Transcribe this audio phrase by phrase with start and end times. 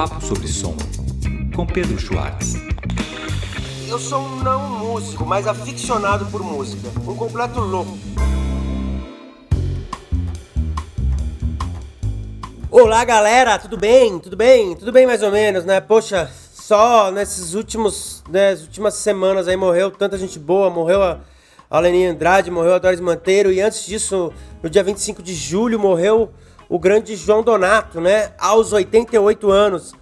[0.00, 0.74] Papo sobre Som,
[1.54, 2.54] com Pedro Schwartz.
[3.86, 6.88] Eu sou um não músico, mas aficionado por música.
[7.06, 7.98] Um completo louco.
[12.70, 14.18] Olá, galera, tudo bem?
[14.18, 14.74] Tudo bem?
[14.74, 15.82] Tudo bem mais ou menos, né?
[15.82, 21.20] Poxa, só nesses últimos, né, últimas semanas aí morreu tanta gente boa, morreu a,
[21.68, 24.32] a Leninha Andrade, morreu a Doris Manteiro e antes disso,
[24.62, 26.32] no dia 25 de julho, morreu
[26.70, 29.92] o grande João Donato, né, aos 88 anos.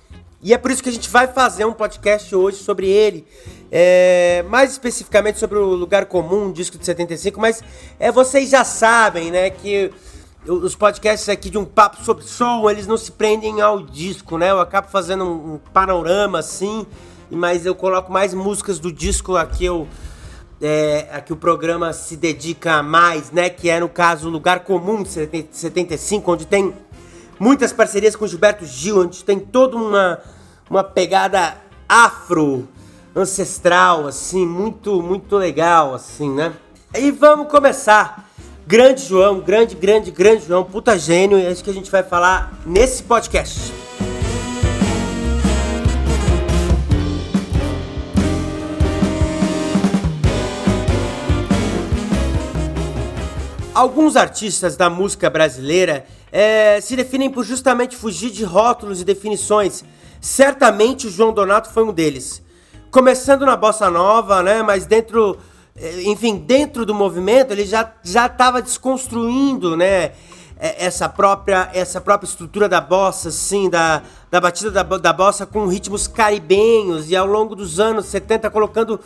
[0.40, 3.26] E é por isso que a gente vai fazer um podcast hoje sobre ele,
[3.72, 7.62] é, mais especificamente sobre o Lugar Comum, disco de 75, mas
[7.98, 9.90] é, vocês já sabem, né, que
[10.46, 14.50] os podcasts aqui de um papo sobre som, eles não se prendem ao disco, né?
[14.50, 16.86] Eu acabo fazendo um, um panorama assim,
[17.28, 19.86] mas eu coloco mais músicas do disco aqui eu
[20.60, 23.48] é, a que o programa se dedica mais, né?
[23.50, 25.10] Que é no caso o Lugar Comum de
[25.50, 26.74] 75, onde tem
[27.38, 30.20] muitas parcerias com Gilberto Gil, onde tem toda uma,
[30.68, 31.56] uma pegada
[31.88, 32.68] afro,
[33.14, 36.52] ancestral, assim, muito, muito legal, assim, né?
[36.94, 38.28] E vamos começar.
[38.66, 42.52] Grande João, grande, grande, grande João, puta gênio, é isso que a gente vai falar
[42.66, 43.77] nesse podcast.
[53.78, 59.84] Alguns artistas da música brasileira é, se definem por justamente fugir de rótulos e definições.
[60.20, 62.42] Certamente o João Donato foi um deles.
[62.90, 65.38] Começando na bossa nova, né, mas dentro
[65.76, 70.10] é, enfim, dentro do movimento, ele já já estava desconstruindo, né,
[70.58, 75.46] é, essa própria essa própria estrutura da bossa, assim, da, da batida da, da bossa
[75.46, 78.98] com ritmos caribenhos e ao longo dos anos 70 colocando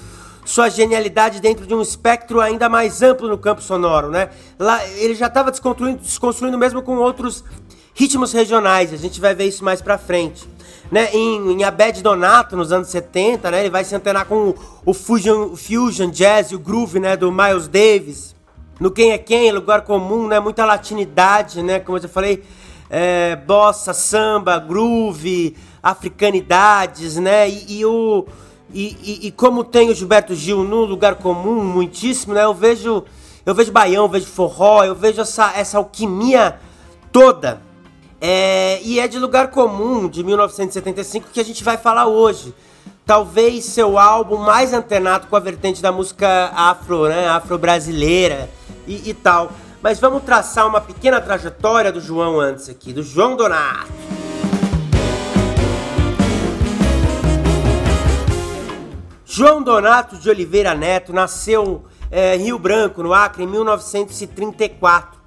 [0.45, 4.31] sua genialidade dentro de um espectro ainda mais amplo no campo sonoro, né?
[4.59, 7.45] Lá ele já estava desconstruindo, desconstruindo mesmo com outros
[7.95, 8.93] ritmos regionais.
[8.93, 10.47] A gente vai ver isso mais para frente
[10.93, 14.55] né, em, em Abed Donato nos anos 70, né, ele vai se antenar com o,
[14.85, 18.37] o fusion, o fusion jazz e o groove, né, do Miles Davis.
[18.79, 22.45] No Quem é Quem, Lugar Comum, né, muita latinidade, né, como eu já falei,
[22.91, 28.27] é, bossa, samba, groove, africanidades, né, e, e o...
[28.73, 32.45] E, e, e, como tem o Gilberto Gil no lugar comum, muitíssimo, né?
[32.45, 33.05] Eu vejo,
[33.45, 36.59] eu vejo baião, eu vejo forró, eu vejo essa, essa alquimia
[37.13, 37.61] toda
[38.25, 42.55] é, e é de lugar comum, de 1975, que a gente vai falar hoje.
[43.05, 48.49] Talvez seu álbum mais antenado com a vertente da música afro, né, afro-brasileira
[48.87, 49.51] e, e tal.
[49.83, 53.91] Mas vamos traçar uma pequena trajetória do João antes aqui, do João Donato.
[59.35, 65.19] João Donato de Oliveira Neto nasceu é, em Rio Branco, no Acre, em 1934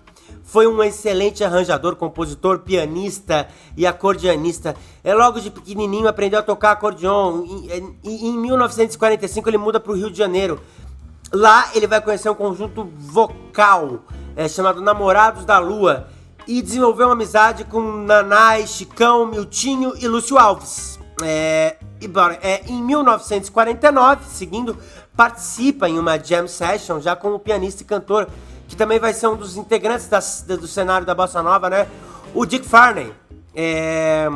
[0.43, 4.75] foi um excelente arranjador, compositor, pianista e acordeanista.
[5.03, 7.45] É logo de pequenininho aprendeu a tocar acordeon
[8.03, 10.61] e em 1945 ele muda para o Rio de Janeiro.
[11.33, 14.01] Lá ele vai conhecer um conjunto vocal
[14.35, 16.09] é, chamado Namorados da Lua
[16.47, 20.94] e desenvolveu uma amizade com Nanai, Chicão, Miltinho e Lúcio Alves.
[21.23, 22.09] É, e,
[22.41, 24.77] é, em 1949, seguindo,
[25.15, 28.27] participa em uma jam session já como pianista e cantor
[28.67, 31.87] que também vai ser um dos integrantes das, do cenário da Bossa Nova, né?
[32.33, 33.13] O Dick Farney.
[33.53, 34.29] É...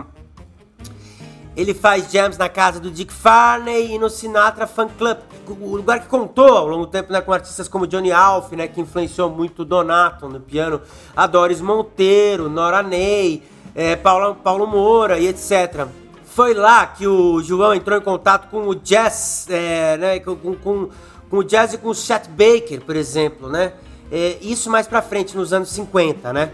[1.58, 6.00] Ele faz jams na casa do Dick Farney e no Sinatra Fan Club, o lugar
[6.00, 9.30] que contou ao longo do tempo né, com artistas como Johnny Alf, né, que influenciou
[9.30, 10.82] muito Donato no piano,
[11.14, 13.44] a Doris Monteiro, Nora Ney,
[13.76, 15.86] é, Paulo, Paulo Moura e etc.
[16.34, 20.90] Foi lá que o João entrou em contato com o jazz, é, né, com, com,
[21.30, 23.74] com o jazz e com o Chet Baker, por exemplo, né?
[24.12, 26.52] É, isso mais pra frente, nos anos 50, né?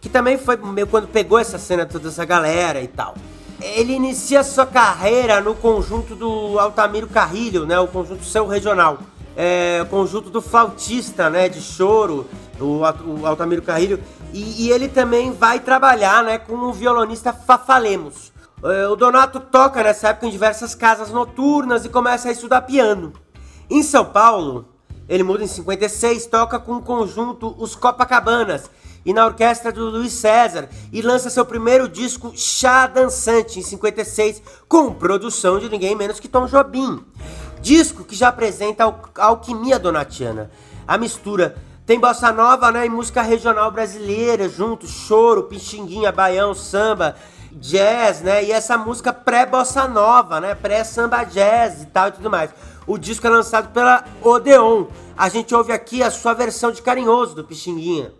[0.00, 3.14] Que também foi meio quando pegou essa cena toda essa galera e tal.
[3.60, 7.78] Ele inicia sua carreira no conjunto do Altamiro Carrilho, né?
[7.78, 8.98] O conjunto seu regional.
[9.36, 11.48] É, o conjunto do flautista, né?
[11.48, 12.26] De choro,
[12.60, 13.98] o, o Altamiro Carrilho.
[14.32, 16.38] E, e, ele também vai trabalhar, né?
[16.38, 18.33] Com o violonista Fafalemos.
[18.62, 23.12] É, o Donato toca nessa época em diversas casas noturnas e começa a estudar piano.
[23.68, 24.68] Em São Paulo,
[25.08, 28.70] ele muda em 56, toca com o conjunto Os Copacabanas
[29.04, 34.42] e na orquestra do Luiz César e lança seu primeiro disco Chá Dançante em 56
[34.66, 37.04] com produção de ninguém menos que Tom Jobim.
[37.60, 40.50] Disco que já apresenta a alquimia donatiana.
[40.86, 41.54] A mistura
[41.86, 47.14] tem bossa nova né, e música regional brasileira junto, choro, pixinguinha, baião, samba,
[47.54, 48.44] jazz, né?
[48.44, 50.54] E essa música pré-bossa nova, né?
[50.54, 52.50] Pré-samba jazz e tal e tudo mais.
[52.86, 54.86] O disco é lançado pela Odeon.
[55.16, 58.12] A gente ouve aqui a sua versão de Carinhoso do Pixinguinha.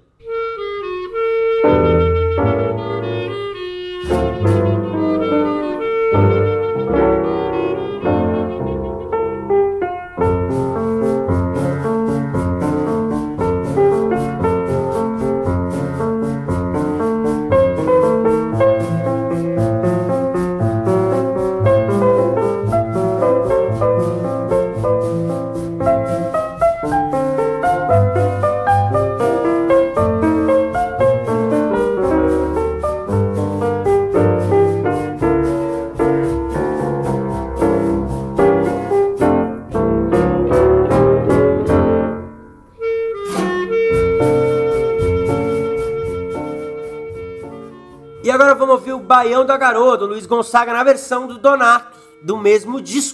[49.14, 53.13] Baião da Garoa, do Luiz Gonzaga, na versão do Donato, do mesmo disco.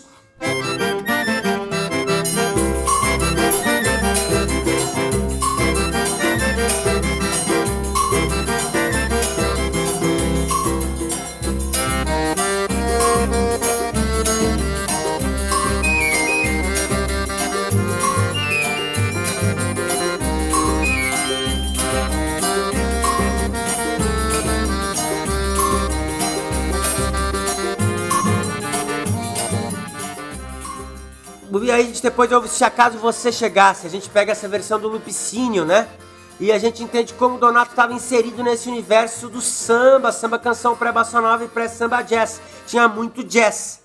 [32.01, 33.87] Gente depois ouve Se Acaso Você Chegasse.
[33.87, 35.87] A gente pega essa versão do Lupicínio, né?
[36.41, 40.75] E a gente entende como o Donato estava inserido nesse universo do samba, samba canção
[40.75, 42.41] pré-bossa nova e pré-samba jazz.
[42.67, 43.81] Tinha muito jazz.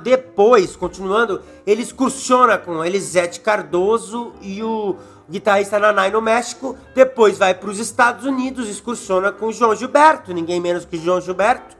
[0.00, 4.96] Depois, continuando, ele excursiona com Elisete Cardoso e o
[5.28, 6.76] guitarrista Nanai no México.
[6.94, 11.76] Depois vai para os Estados Unidos, excursiona com João Gilberto, ninguém menos que João Gilberto.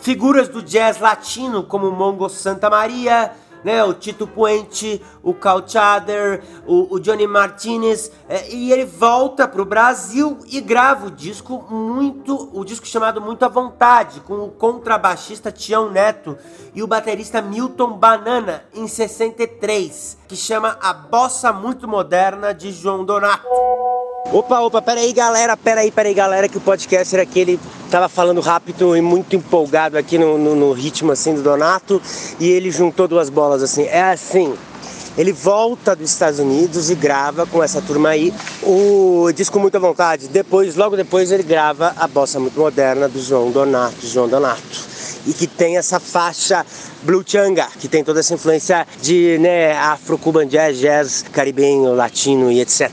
[0.00, 3.32] Figuras do jazz latino como Mongo Santa Maria,
[3.66, 3.82] né?
[3.82, 9.60] O Tito Puente, o Cal Chader, o, o Johnny Martinez, é, e ele volta para
[9.60, 14.52] o Brasil e grava o disco muito, o disco chamado Muito à Vontade, com o
[14.52, 16.38] contrabaixista Tião Neto
[16.76, 23.04] e o baterista Milton Banana em 63, que chama A Bossa Muito Moderna de João
[23.04, 23.48] Donato.
[24.32, 27.60] Opa, opa, peraí galera, peraí, peraí galera, que o podcaster aqui ele
[27.90, 32.00] tava falando rápido e muito empolgado aqui no, no, no, ritmo assim do Donato
[32.38, 33.84] e ele juntou duas bolas assim.
[33.84, 34.54] É assim,
[35.16, 40.28] ele volta dos Estados Unidos e grava com essa turma aí o disco Muita Vontade.
[40.28, 44.96] Depois, logo depois, ele grava a bossa muito moderna do João Donato, João Donato.
[45.26, 46.64] E que tem essa faixa
[47.02, 52.60] Blue Changa, que tem toda essa influência de né, afro-cuban jazz, jazz caribenho, latino e
[52.60, 52.90] etc.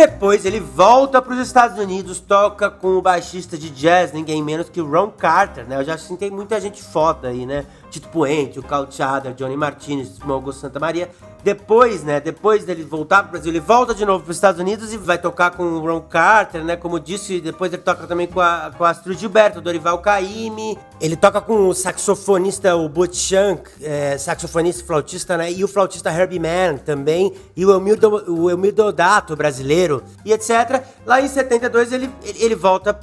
[0.00, 4.70] Depois ele volta para os Estados Unidos, toca com o baixista de jazz, ninguém menos
[4.70, 5.76] que Ron Carter, né?
[5.76, 7.66] Eu já sentei muita gente foda aí, né?
[7.90, 11.10] Tito Puente, o Cal Chader, Johnny Martinez, Mongo Santa Maria.
[11.42, 14.92] Depois, né, depois dele voltar pro Brasil, ele volta de novo para os Estados Unidos
[14.92, 18.40] e vai tocar com o Ron Carter, né, como disse, depois ele toca também com
[18.40, 20.78] a, com Gilberto, Dorival Caymmi.
[21.00, 25.68] Ele toca com o saxofonista, o Butch Shank, é, saxofonista e flautista, né, e o
[25.68, 30.84] flautista Herbie Mann também, e o Elmir, Do, o Elmir Dodato, brasileiro, e etc.
[31.06, 33.00] Lá em 72 ele, ele volta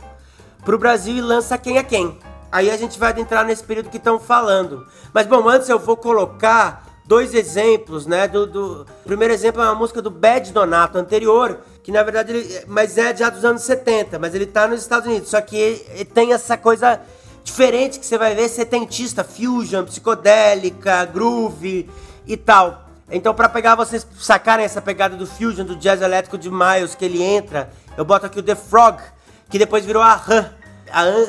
[0.63, 2.19] pro Brasil e lança Quem é Quem.
[2.51, 4.85] Aí a gente vai adentrar nesse período que estão falando.
[5.13, 8.27] Mas bom, antes eu vou colocar dois exemplos, né?
[8.27, 12.33] Do, do, O primeiro exemplo é uma música do Bad Donato anterior, que na verdade
[12.33, 15.29] ele, mas é já dos anos 70, mas ele tá nos Estados Unidos.
[15.29, 16.99] Só que ele, ele tem essa coisa
[17.43, 21.89] diferente que você vai ver setentista, fusion, psicodélica, groove
[22.27, 22.85] e tal.
[23.09, 27.05] Então, para pegar vocês sacarem essa pegada do fusion, do jazz elétrico de Miles que
[27.05, 29.01] ele entra, eu boto aqui o The Frog,
[29.49, 30.51] que depois virou a Han.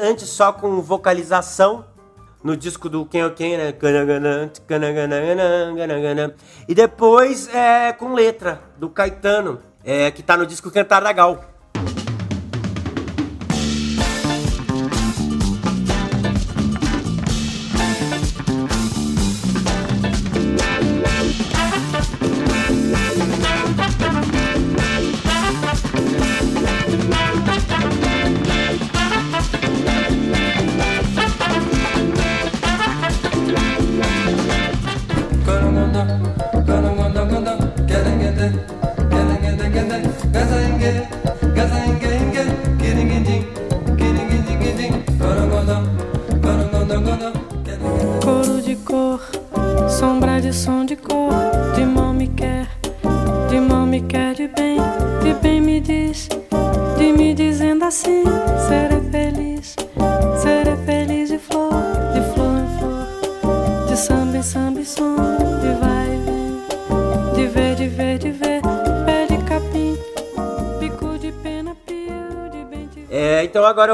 [0.02, 1.84] Antes só com vocalização
[2.42, 3.74] no disco do Quem é Quem, né?
[6.68, 11.57] E depois é com letra do Caetano, é, que tá no disco Cantar da Gal.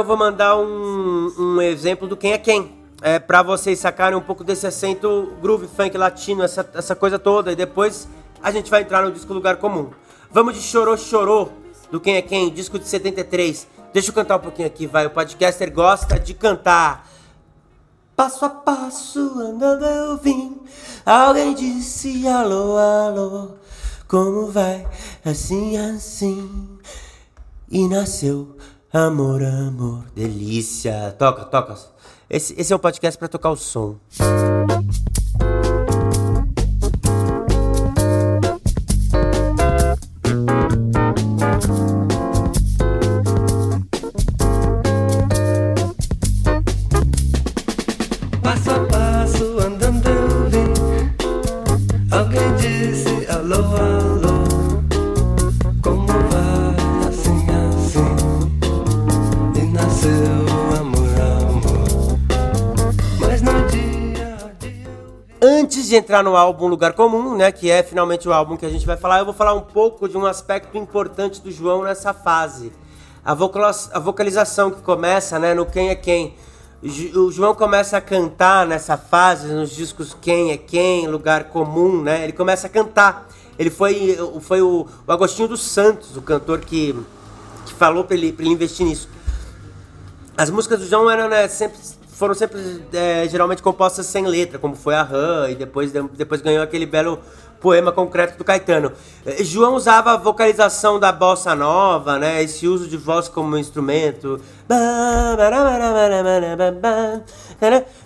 [0.04, 2.76] Eu vou mandar um, um exemplo do quem é quem.
[3.00, 7.50] É, para vocês sacarem um pouco desse acento groove funk latino, essa, essa coisa toda.
[7.50, 8.06] E depois
[8.42, 9.92] a gente vai entrar no disco Lugar Comum.
[10.30, 11.49] Vamos de Chorô Chorô,
[11.90, 13.66] do Quem é Quem, disco de 73.
[13.94, 15.06] Deixa eu cantar um pouquinho aqui, vai.
[15.06, 17.08] O podcaster gosta de cantar.
[18.14, 20.61] Passo a passo andando eu vim.
[21.06, 23.52] Alguém disse alô, alô.
[24.06, 24.87] Como vai?
[25.25, 26.78] Assim, assim.
[27.70, 28.54] E nasceu
[28.94, 31.14] amor, amor, delícia.
[31.18, 31.76] Toca, toca.
[32.30, 33.96] Esse, esse é um podcast pra tocar o som.
[48.42, 50.08] Passo a passo andando.
[52.10, 54.13] Alguém disse alô, alô.
[65.96, 68.96] Entrar no álbum Lugar Comum, né, que é finalmente o álbum que a gente vai
[68.96, 72.72] falar, eu vou falar um pouco de um aspecto importante do João nessa fase.
[73.24, 76.34] A, vocalização que começa, né, no Quem é Quem.
[77.14, 82.22] O João começa a cantar nessa fase, nos discos Quem é Quem, Lugar Comum, né?
[82.22, 83.26] Ele começa a cantar.
[83.58, 86.94] Ele foi, foi o, o Agostinho dos Santos, o cantor que,
[87.64, 89.08] que falou para ele, ele investir nisso.
[90.36, 91.78] As músicas do João eram, né, sempre,
[92.16, 96.62] foram sempre é, geralmente compostas sem letra, como foi a Rã, e depois, depois ganhou
[96.62, 97.18] aquele belo
[97.61, 98.92] poema concreto do Caetano.
[99.25, 104.38] Eh, João usava a vocalização da bossa nova, né, esse uso de voz como instrumento.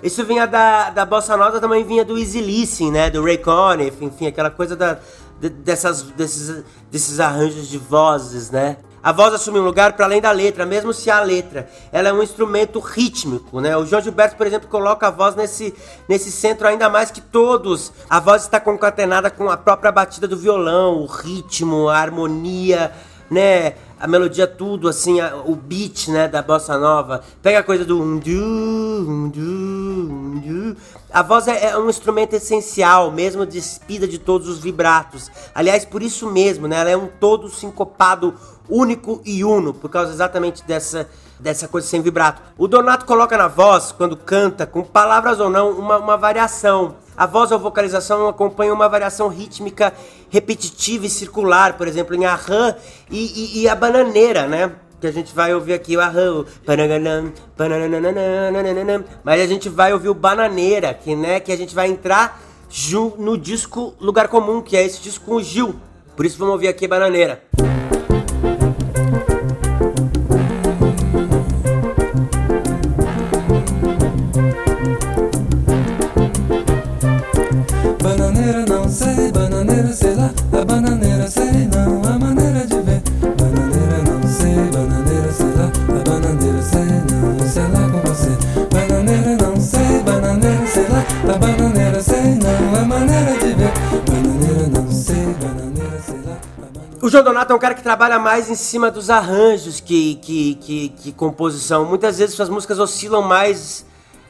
[0.03, 4.05] Isso vinha da, da bossa nova, também vinha do Easy Listening, né, do Ray Conniff,
[4.05, 4.99] enfim, aquela coisa da,
[5.41, 8.77] de- dessas, desses, desses arranjos de vozes, né.
[9.02, 12.12] A voz assume um lugar para além da letra, mesmo se a letra ela é
[12.12, 13.76] um instrumento rítmico, né?
[13.76, 15.73] O João Gilberto, por exemplo, coloca a voz nesse,
[16.09, 17.93] nesse centro ainda mais que todos.
[18.11, 22.93] A voz está concatenada com a própria batida do violão, o ritmo, a harmonia,
[23.31, 23.75] né?
[24.00, 27.21] A melodia, tudo, assim, a- o beat, né, da bossa nova.
[27.43, 30.76] Pega a coisa do um du, um du, um du.
[31.12, 35.31] A voz é, é um instrumento essencial, mesmo despida de todos os vibratos.
[35.55, 36.77] Aliás, por isso mesmo, né?
[36.81, 38.35] Ela é um todo sincopado
[38.69, 41.09] único e uno, por causa exatamente dessa,
[41.41, 42.43] dessa coisa sem vibrato.
[42.59, 46.97] O Donato coloca na voz, quando canta, com palavras ou não, uma, uma variação.
[47.17, 49.95] A voz ou vocalização acompanha uma variação rítmica
[50.29, 52.77] repetitiva e circular, por exemplo, em Aham
[53.11, 54.73] e, e, e a bananeira, né?
[55.00, 56.45] que a gente vai ouvir aqui o arrão,
[59.25, 62.40] mas a gente vai ouvir o Bananeira, que, né, que a gente vai entrar
[63.17, 65.75] no disco Lugar Comum, que é esse disco com o Gil.
[66.17, 67.43] Por isso vamos ouvir aqui Bananeira.
[78.02, 81.98] Bananeira não sei, bananeira sei lá, a bananeira sei não.
[97.09, 100.57] O João Donato é um cara que trabalha mais em cima dos arranjos que, que,
[100.57, 101.87] que, que composição.
[101.87, 103.87] Muitas vezes suas músicas oscilam mais,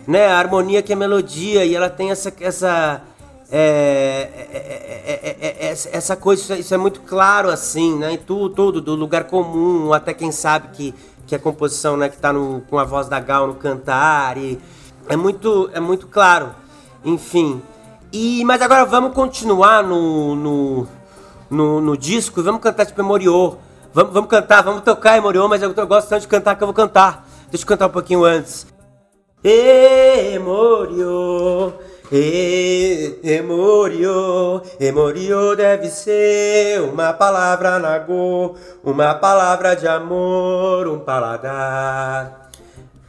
[0.06, 2.32] né, a harmonia que a melodia, e ela tem essa.
[2.40, 3.02] essa
[3.50, 4.56] é, é,
[5.08, 8.12] é, é, é, essa- coisa, isso é- é muito claro assim, né?
[8.12, 10.94] Em tudo, tudo, do lugar comum, até quem sabe que,
[11.26, 14.56] que a composição, né, que tá no, com a voz da Gal no cantar, e
[15.08, 16.50] é muito, é muito claro.
[17.04, 17.60] Enfim.
[18.12, 20.88] E, mas agora vamos continuar no, no,
[21.50, 23.56] no, no disco e vamos cantar tipo Emoriô.
[23.92, 26.66] Vamos, vamos cantar, vamos tocar Emoriô, mas eu, eu gosto tanto de cantar que eu
[26.66, 27.26] vou cantar.
[27.50, 28.66] Deixa eu cantar um pouquinho antes.
[30.34, 31.72] Emoriô,
[33.22, 42.47] Emoriô, Emoriô deve ser uma palavra nagô, uma palavra de amor, um paladar.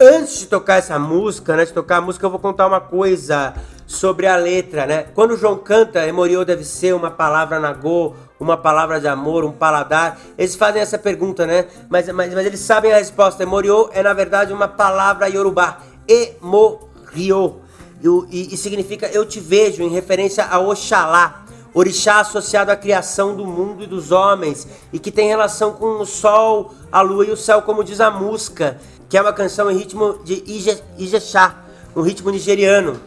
[0.02, 3.54] Antes de tocar essa música, né, de tocar a música, eu vou contar uma coisa
[3.86, 5.08] sobre a letra, né?
[5.14, 9.52] Quando o João canta, Emoriô deve ser uma palavra nagô, uma palavra de amor, um
[9.52, 10.18] paladar.
[10.38, 11.66] Eles fazem essa pergunta, né?
[11.90, 13.44] Mas, mas, mas eles sabem a resposta.
[13.44, 15.80] Emoriô é, na verdade, uma palavra iorubá.
[16.08, 17.56] Emoriô.
[18.02, 21.44] E, e- e significa eu te vejo, em referência a Oxalá.
[21.74, 26.06] orixá associado à criação do mundo e dos homens e que tem relação com o
[26.06, 28.80] sol, a lua e o céu, como diz a música,
[29.10, 31.56] que é uma canção em ritmo de Ije, Ijexá,
[31.96, 33.02] um ritmo nigeriano.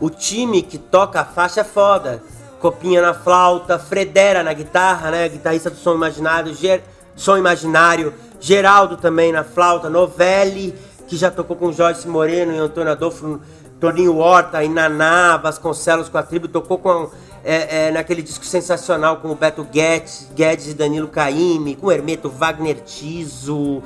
[0.00, 2.22] O time que toca a faixa é foda.
[2.58, 5.28] Copinha na flauta, Fredera na guitarra, né?
[5.28, 6.82] Guitarrista do som imaginário, Ger
[7.14, 10.74] som imaginário, Geraldo também na flauta, Novelli,
[11.06, 13.40] que já tocou com Jorge Moreno e Antônio Adolfo,
[13.78, 17.10] Toninho Horta, Inaná, Vasconcelos com a tribo, tocou com
[17.44, 22.30] é, é, naquele disco sensacional com o Beto Guedes, Guedes e Danilo Caime, com Hermeto
[22.30, 23.82] Wagner Tiso,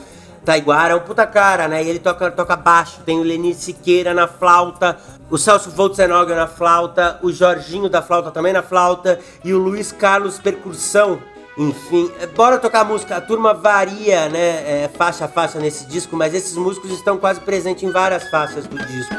[0.46, 1.82] Taiguara, é um puta cara, né?
[1.82, 4.96] E ele toca, toca baixo, tem o Lenir Siqueira na flauta,
[5.28, 9.90] o Celso Voltzenogger na flauta, o Jorginho da flauta também na flauta e o Luiz
[9.90, 11.18] Carlos Percussão.
[11.58, 13.16] Enfim, é, bora tocar música.
[13.16, 14.84] A turma varia, né?
[14.84, 18.66] É, faixa a faixa nesse disco, mas esses músicos estão quase presentes em várias faixas
[18.68, 19.14] do disco.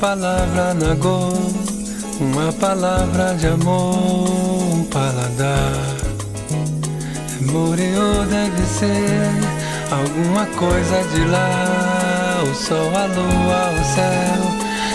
[0.00, 1.28] Palavra na go,
[2.18, 3.98] uma palavra de amor,
[4.74, 5.74] um paladar.
[7.42, 9.30] Murió deve ser
[9.90, 14.40] alguma coisa de lá, o sol, a lua, o céu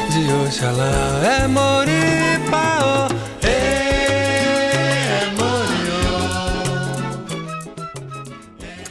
[0.10, 1.22] de Oxalá.
[1.24, 3.08] É Moripao,
[3.44, 3.76] é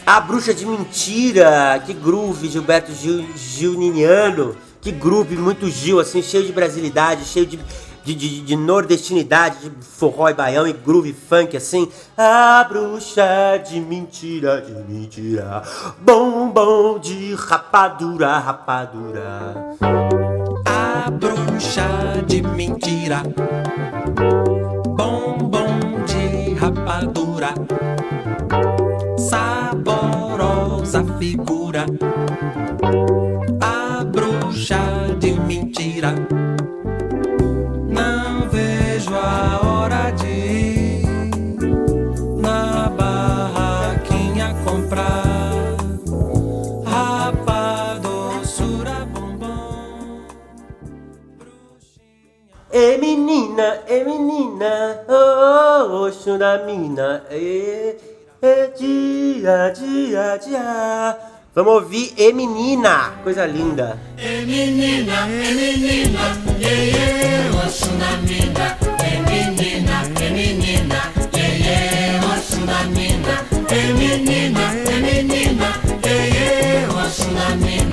[0.06, 6.44] A Bruxa de Mentira, que groove, Gilberto Gil, Gilniniano, que groove muito Gil, assim, cheio
[6.44, 7.58] de brasilidade, cheio de,
[8.04, 11.90] de, de, de, nordestinidade, de forró e baião e groove funk, assim.
[12.18, 15.62] A bruxa de mentira, de mentira,
[16.02, 19.74] bombom de rapadura, rapadura.
[20.66, 23.22] A bruxa de mentira,
[24.84, 27.54] bombom de rapadura
[29.18, 31.86] saborosa figura,
[34.64, 34.80] bruxa
[35.18, 36.14] de mentira.
[37.88, 41.04] Não vejo a hora de ir
[42.40, 45.76] na barraquinha comprar
[46.86, 47.86] rapadosura
[49.12, 50.22] bombom.
[52.72, 56.10] Ei menina, ei menina, oh, oh,
[56.64, 57.98] mina, ei.
[58.40, 61.34] É dia, dia, dia.
[61.54, 63.96] Vamos ouvir E Menina, coisa linda.
[64.18, 68.76] E menina, e menina, ye ye, oxo na mina.
[68.98, 73.34] E menina, e menina, ye ye, oxo na mina.
[73.70, 77.83] E menina, e menina, ye ye, oxo na mina.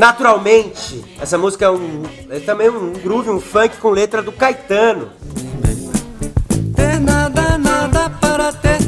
[0.00, 5.10] Naturalmente, essa música é, um, é também um groove, um funk com letra do Caetano.
[6.74, 8.78] Ter nada, nada para ter,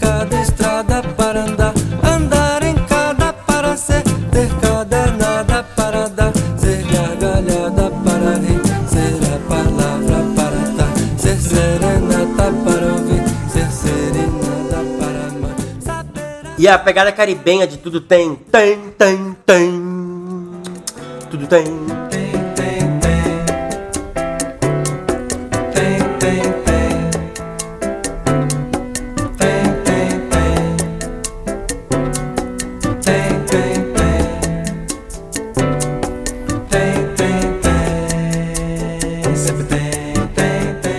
[0.00, 4.02] cada estrada para andar, andar em cada para ser,
[4.32, 11.36] ter cada nada para dar, ser gargalhada para rir, ser a palavra para dar, ser
[11.36, 16.56] serenata para ouvir, ser serenada para amar.
[16.58, 19.85] E a pegada caribenha de tudo tem, tem, tem, tem
[21.36, 21.64] tudo tem.
[21.64, 23.22] Tem, tem, tem.
[25.74, 26.88] Tem, tem, tem.
[29.36, 30.54] Tem, tem, tem.
[36.26, 37.84] Tem, tem, tem.
[40.32, 40.96] Tem, tem, tem.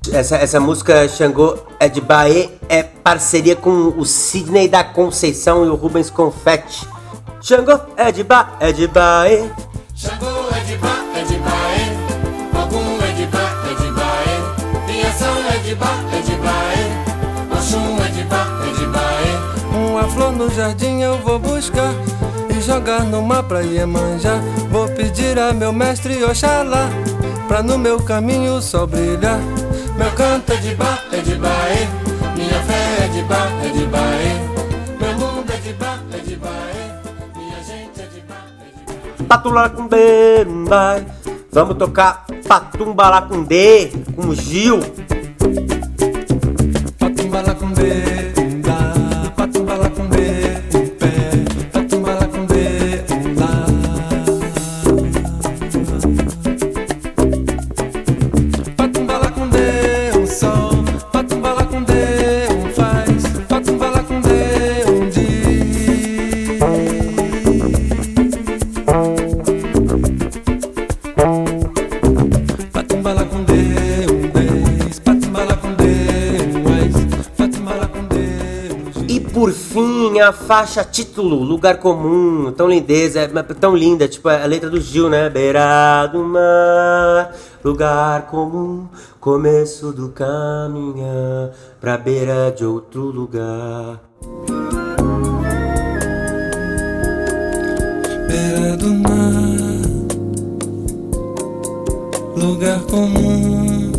[0.00, 0.18] Tem.
[0.18, 5.68] Essa, essa música Xangô é de Bahia, é parceria com o Sidney da Conceição e
[5.68, 6.99] o Rubens Confetti.
[7.42, 9.50] Xangô é de Ba, é de Bahia.
[9.96, 12.62] Xangô é de Ba, é de Bahia.
[12.62, 14.86] Ogum é de Ba, é de Bahia.
[14.86, 17.56] Criação é de Ba, é de Bahia.
[17.56, 19.38] Oxum é de Ba, é de Bahia.
[19.74, 21.94] Uma flor no jardim eu vou buscar
[22.50, 24.40] e jogar numa praia manjar.
[24.70, 26.90] Vou pedir a meu mestre Oxalá
[27.48, 29.40] pra no meu caminho o sol brilhar.
[29.96, 31.88] Meu canto é de Ba, é de Bahia.
[32.36, 34.59] Minha fé é de bar, é de baê.
[39.30, 39.38] De baê.
[39.38, 41.06] Patulacundê, vai.
[41.52, 44.80] Vamos tocar Patumbalacundê com o Gil.
[46.98, 48.09] Patumbala com D,
[80.20, 84.80] fim, a faixa título, Lugar Comum, tão lindeza, é tão linda, tipo a letra do
[84.80, 85.30] Gil, né?
[85.30, 88.86] Beira do mar, lugar comum,
[89.18, 94.00] começo do caminhar pra beira de outro lugar.
[98.28, 99.80] beira do mar,
[102.36, 103.92] lugar comum,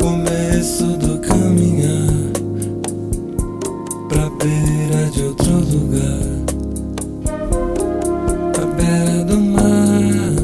[0.00, 2.21] começo do caminhar
[4.42, 6.18] beira de outro lugar.
[8.60, 10.34] A beira do mar,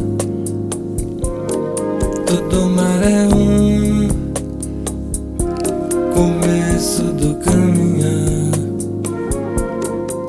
[2.26, 4.08] todo mar é um
[6.14, 8.52] começo do caminhar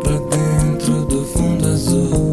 [0.01, 2.28] pra dentro do fundo azul.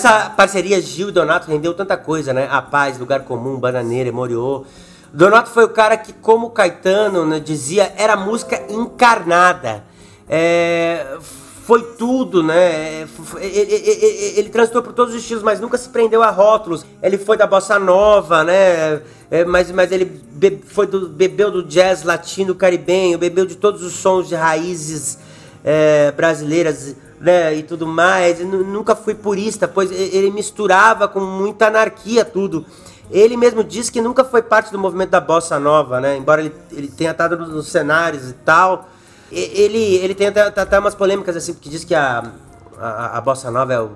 [0.00, 2.48] Essa parceria Gil e Donato rendeu tanta coisa, né?
[2.50, 4.64] A Paz, Lugar Comum, Bananeira, Moriô.
[5.12, 9.84] Donato foi o cara que, como Caetano né, dizia, era música encarnada.
[10.26, 11.18] É,
[11.66, 13.06] foi tudo, né?
[13.36, 16.82] Ele, ele- ele- ele transitou por todos os estilos, mas nunca se prendeu a rótulos.
[17.02, 19.02] Ele foi da bossa nova, né?
[19.30, 23.82] É, mas, mas ele be- foi do- bebeu do jazz latino caribenho, bebeu de todos
[23.82, 25.18] os sons de raízes
[25.62, 28.40] é, brasileiras né, e tudo mais.
[28.40, 32.64] Eu nu- nunca fui purista, pois ele misturava com muita anarquia tudo.
[33.10, 36.16] Ele mesmo disse que nunca foi parte do movimento da bossa nova, né?
[36.16, 38.88] Embora ele, ele tenha estado nos, cenários e tal.
[39.30, 42.32] Ele, ele tem até, até umas polêmicas assim, que diz que a,
[42.78, 43.90] a, a bossa nova é o,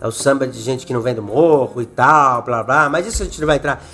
[0.00, 2.88] é o samba de gente que não vem do morro e tal, blá blá.
[2.88, 3.84] Mas isso a gente não vai entrar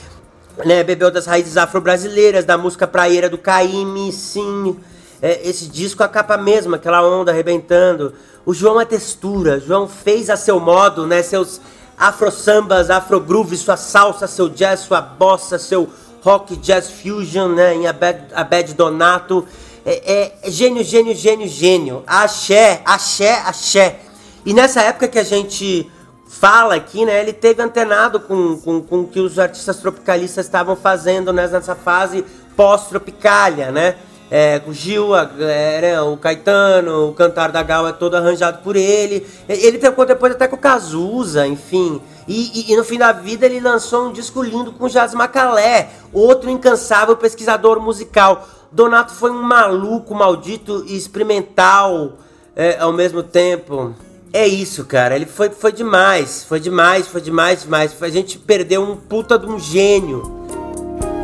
[0.64, 4.76] né, bebeu das raízes afro-brasileiras, da música praieira do Caíme, sim.
[5.22, 8.14] É, esse disco, a capa mesma, aquela onda arrebentando.
[8.44, 11.60] O João é textura, João fez a seu modo, né, seus
[11.96, 15.88] afro-sambas, afro-groove, sua salsa, seu jazz, sua bossa, seu
[16.22, 19.46] rock, jazz fusion, né, em Abed, Abed Donato.
[19.84, 22.02] É, é gênio, gênio, gênio, gênio.
[22.06, 24.00] Axé, axé, axé.
[24.44, 25.90] E nessa época que a gente
[26.30, 27.20] fala aqui, né?
[27.20, 31.74] Ele teve antenado com, com, com o que os artistas tropicalistas estavam fazendo né, nessa
[31.74, 32.24] fase
[32.56, 33.96] pós-tropicália, né?
[34.30, 38.58] É, o Gil, a- é, né, o Caetano, o Cantar da Gal é todo arranjado
[38.62, 39.26] por ele.
[39.48, 42.00] Ele tocou depois até com o Cazuza, enfim.
[42.28, 45.14] E, e- e no fim da vida ele lançou um disco lindo com o Jazz
[45.14, 48.46] Macalé, outro incansável pesquisador musical.
[48.70, 52.12] Donato foi um maluco, maldito e experimental
[52.54, 53.92] é, ao mesmo tempo.
[54.32, 55.16] É isso, cara.
[55.16, 56.44] Ele foi, foi demais.
[56.44, 58.00] Foi demais, foi demais, demais.
[58.00, 60.22] A gente perdeu um puta de um gênio.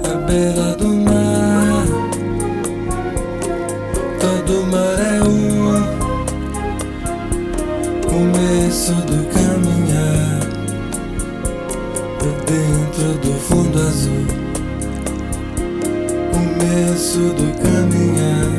[0.05, 1.36] à beira do mar.
[4.27, 5.87] Todo mar é um
[8.03, 10.41] começo do caminhar
[12.19, 14.27] pra dentro do fundo azul.
[16.33, 18.51] Começo do caminhar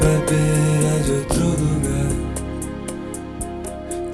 [0.00, 2.12] pra beira de outro lugar.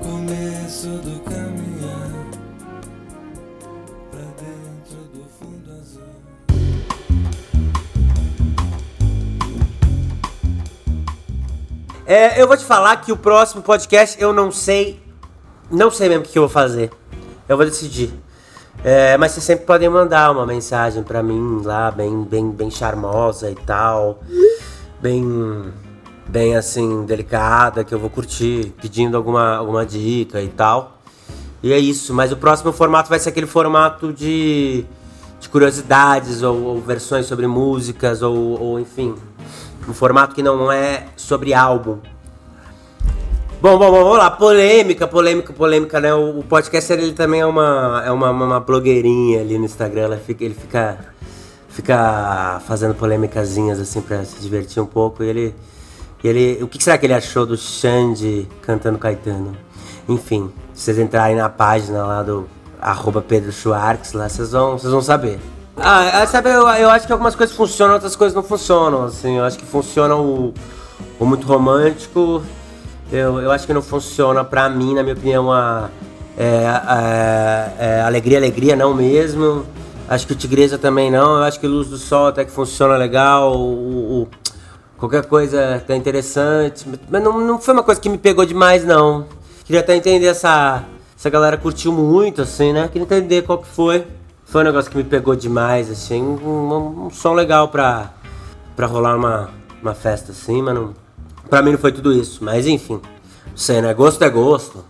[0.03, 2.13] Começo do caminhar
[4.11, 5.54] pra dentro do fundo
[12.07, 15.03] É, eu vou te falar que o próximo podcast eu não sei.
[15.71, 16.91] Não sei mesmo o que eu vou fazer.
[17.49, 18.13] Eu vou decidir.
[18.83, 23.51] É, mas vocês sempre podem mandar uma mensagem pra mim lá, bem, bem, bem charmosa
[23.51, 24.21] e tal.
[25.01, 25.73] Bem.
[26.27, 30.99] Bem assim, delicada, que eu vou curtir, pedindo alguma, alguma dica e tal.
[31.63, 34.85] E é isso, mas o próximo formato vai ser aquele formato de,
[35.39, 39.15] de curiosidades ou, ou versões sobre músicas ou, ou enfim,
[39.89, 41.99] um formato que não é sobre álbum.
[43.61, 46.15] Bom, bom, bom, vamos lá, polêmica, polêmica, polêmica, né?
[46.15, 50.45] O, o podcaster ele também é uma é uma, uma blogueirinha ali no Instagram, fica,
[50.45, 50.99] ele fica
[51.69, 55.55] fica fazendo polêmicazinhas assim pra se divertir um pouco e ele
[56.25, 59.55] ele, o que será que ele achou do Xande cantando Caetano?
[60.09, 62.49] Enfim, se vocês entrarem na página lá do
[62.81, 65.39] arroba Pedro Schwartz, lá vocês vão, vocês vão saber.
[65.77, 69.39] Ah, ah, sabe, eu, eu acho que algumas coisas funcionam, outras coisas não funcionam, assim.
[69.39, 70.55] Eu acho que funciona o,
[71.19, 72.43] o muito romântico.
[73.13, 75.91] Eu, eu acho que não funciona pra mim, na minha opinião, a,
[76.37, 76.65] é,
[77.79, 79.65] é, é, alegria, alegria não mesmo.
[80.09, 81.39] Acho que o Tigresa também não.
[81.39, 83.57] Eu acho que Luz do Sol até que funciona legal.
[83.57, 84.29] O, o,
[84.99, 86.87] qualquer coisa tá interessante.
[87.09, 89.27] Mas não, não foi uma coisa que me pegou demais, não.
[89.65, 90.85] Queria até entender essa.
[91.17, 92.89] Essa galera curtiu muito, assim, né?
[92.89, 94.05] Queria entender qual que foi.
[94.45, 96.23] Foi um negócio que me pegou demais, assim.
[96.23, 98.13] Um, um, som legal pra,
[98.77, 99.51] pra rolar uma,
[99.83, 100.95] uma festa assim, mas não.
[101.49, 102.45] Pra mim não foi tudo isso.
[102.45, 103.01] Mas enfim.
[103.47, 103.93] Não sei, né?
[103.95, 104.85] Gosto é gosto.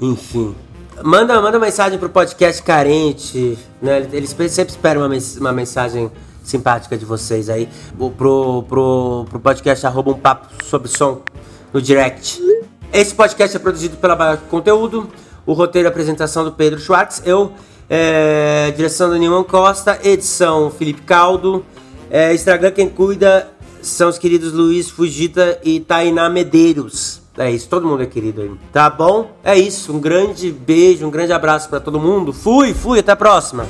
[0.00, 0.54] Enfim.
[1.02, 4.06] Manda, manda mensagem pro podcast carente, né?
[4.12, 6.10] Eles sempre esperam uma, uma mensagem
[6.42, 7.68] simpática de vocês aí.
[8.16, 11.22] Pro, pro, pro podcast arroba um papo sobre som
[11.72, 12.40] no direct.
[12.92, 15.08] Esse podcast é produzido pela Baixa Conteúdo.
[15.46, 17.22] O roteiro e apresentação do Pedro Schwartz.
[17.24, 17.52] Eu,
[17.90, 19.98] é, direção do Nilman Costa.
[20.04, 21.66] Edição Felipe Caldo.
[22.08, 23.50] É, Instagram quem cuida
[23.82, 27.20] são os queridos Luiz Fugita e Tainá Medeiros.
[27.36, 28.50] É isso, todo mundo é querido aí.
[28.72, 29.32] Tá bom?
[29.42, 32.32] É isso, um grande beijo, um grande abraço para todo mundo.
[32.32, 33.66] Fui, fui, até a próxima.